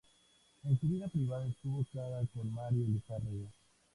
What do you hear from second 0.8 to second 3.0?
vida privada estuvo cada con Mario